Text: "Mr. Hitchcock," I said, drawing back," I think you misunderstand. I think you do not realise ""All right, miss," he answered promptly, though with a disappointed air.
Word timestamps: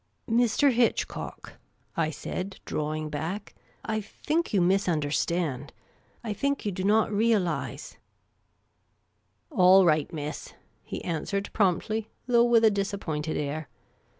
"Mr. 0.27 0.71
Hitchcock," 0.73 1.59
I 1.95 2.09
said, 2.09 2.59
drawing 2.65 3.11
back," 3.11 3.53
I 3.95 4.01
think 4.01 4.51
you 4.51 4.59
misunderstand. 4.59 5.73
I 6.23 6.33
think 6.33 6.65
you 6.65 6.71
do 6.71 6.83
not 6.83 7.11
realise 7.11 7.97
""All 9.61 9.85
right, 9.85 10.11
miss," 10.11 10.55
he 10.81 11.03
answered 11.03 11.51
promptly, 11.53 12.09
though 12.25 12.45
with 12.45 12.65
a 12.65 12.71
disappointed 12.71 13.37
air. 13.37 13.69